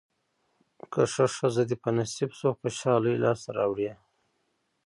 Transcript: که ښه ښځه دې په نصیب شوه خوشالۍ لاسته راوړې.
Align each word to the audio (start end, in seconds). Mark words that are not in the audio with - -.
که 0.91 1.01
ښه 1.13 1.25
ښځه 1.35 1.63
دې 1.69 1.75
په 1.83 1.89
نصیب 1.97 2.29
شوه 2.37 2.51
خوشالۍ 2.59 3.15
لاسته 3.23 3.49
راوړې. 3.57 3.91